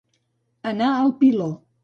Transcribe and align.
Anar 0.71 0.89
al 1.03 1.13
piló. 1.21 1.51